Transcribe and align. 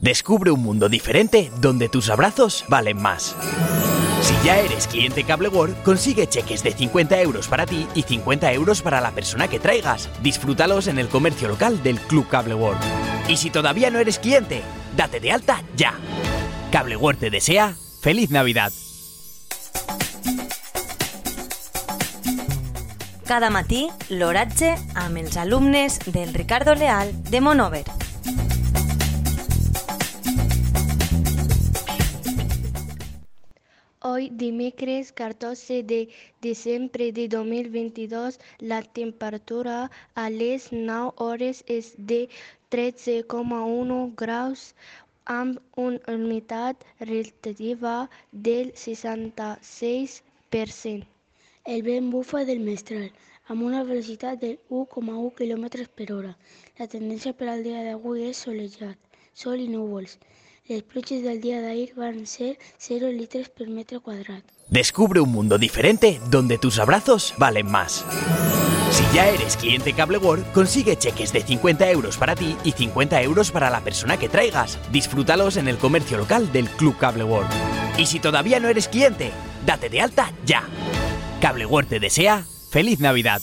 Descubre 0.00 0.52
un 0.52 0.62
mundo 0.62 0.88
diferente 0.88 1.50
donde 1.60 1.88
tus 1.88 2.08
abrazos 2.08 2.64
valen 2.68 3.02
más. 3.02 3.34
Si 4.22 4.34
ya 4.46 4.60
eres 4.60 4.86
cliente 4.86 5.24
Cable 5.24 5.48
World, 5.48 5.82
consigue 5.82 6.28
cheques 6.28 6.62
de 6.62 6.70
50 6.70 7.20
euros 7.20 7.48
para 7.48 7.66
ti 7.66 7.84
y 7.96 8.02
50 8.02 8.52
euros 8.52 8.80
para 8.80 9.00
la 9.00 9.10
persona 9.10 9.48
que 9.48 9.58
traigas. 9.58 10.08
Disfrútalos 10.22 10.86
en 10.86 11.00
el 11.00 11.08
comercio 11.08 11.48
local 11.48 11.82
del 11.82 11.98
Club 11.98 12.28
Cable 12.28 12.54
World. 12.54 12.80
Y 13.28 13.38
si 13.38 13.50
todavía 13.50 13.90
no 13.90 13.98
eres 13.98 14.20
cliente, 14.20 14.62
date 14.96 15.18
de 15.18 15.32
alta 15.32 15.64
ya. 15.76 15.94
Cable 16.70 16.96
World 16.96 17.18
te 17.18 17.30
desea 17.30 17.74
feliz 18.00 18.30
Navidad. 18.30 18.70
Cada 23.26 23.50
matí, 23.50 23.90
l'oratge 24.08 24.76
amb 24.94 25.18
del 25.18 26.34
Ricardo 26.34 26.74
Leal 26.74 27.12
de 27.24 27.40
Monover. 27.40 28.07
Hoy, 34.00 34.30
dimecres 34.30 35.10
14 35.10 35.82
de 35.82 36.08
diciembre 36.40 37.10
de 37.10 37.26
2022, 37.26 38.38
la 38.60 38.82
temperatura 38.82 39.90
a 40.14 40.30
les 40.30 40.70
9 40.70 41.14
hores 41.16 41.64
és 41.66 41.96
de 41.98 42.28
13,1 42.70 44.14
graus 44.14 44.76
amb 45.24 45.58
una 45.74 45.98
humitat 46.14 46.76
relativa 47.00 48.08
del 48.30 48.72
66%. 48.74 51.04
El 51.64 51.82
vent 51.82 52.12
bufa 52.12 52.44
del 52.44 52.60
mestral, 52.60 53.10
amb 53.48 53.64
una 53.64 53.82
velocitat 53.82 54.40
de 54.40 54.60
1,1 54.70 55.34
km 55.34 55.88
per 55.96 56.12
hora. 56.12 56.36
La 56.78 56.86
tendència 56.86 57.34
per 57.34 57.48
al 57.50 57.64
dia 57.66 57.82
d'avui 57.82 58.28
és 58.30 58.36
solejat, 58.46 58.96
sol 59.34 59.58
i 59.58 59.66
núvols. 59.74 60.18
Les 60.68 60.82
pluges 60.82 61.22
del 61.22 61.40
día 61.40 61.62
de 61.62 61.70
ayer 61.70 61.94
van 61.96 62.24
a 62.24 62.26
ser 62.26 62.58
0 62.76 63.08
litros 63.08 63.48
por 63.48 63.68
metro 63.68 64.02
cuadrado. 64.02 64.42
Descubre 64.68 65.18
un 65.18 65.32
mundo 65.32 65.56
diferente 65.56 66.20
donde 66.28 66.58
tus 66.58 66.78
abrazos 66.78 67.32
valen 67.38 67.70
más. 67.70 68.04
Si 68.90 69.02
ya 69.14 69.30
eres 69.30 69.56
cliente 69.56 69.94
Cable 69.94 70.18
World, 70.18 70.52
consigue 70.52 70.98
cheques 70.98 71.32
de 71.32 71.40
50 71.40 71.90
euros 71.90 72.18
para 72.18 72.34
ti 72.34 72.54
y 72.64 72.72
50 72.72 73.22
euros 73.22 73.50
para 73.50 73.70
la 73.70 73.80
persona 73.80 74.18
que 74.18 74.28
traigas. 74.28 74.78
Disfrútalos 74.92 75.56
en 75.56 75.68
el 75.68 75.78
comercio 75.78 76.18
local 76.18 76.52
del 76.52 76.68
Club 76.68 76.98
Cable 76.98 77.24
World. 77.24 77.50
Y 77.96 78.04
si 78.04 78.20
todavía 78.20 78.60
no 78.60 78.68
eres 78.68 78.88
cliente, 78.88 79.30
date 79.64 79.88
de 79.88 80.02
alta 80.02 80.32
ya. 80.44 80.64
Cable 81.40 81.64
World 81.64 81.88
te 81.88 81.98
desea 81.98 82.44
feliz 82.70 83.00
Navidad. 83.00 83.40